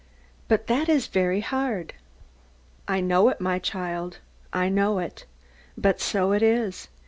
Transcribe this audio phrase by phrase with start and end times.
[0.47, 1.93] But that is very hard.
[2.87, 4.17] I know it, my child,
[4.51, 5.27] I know it.
[5.77, 6.87] But so it is.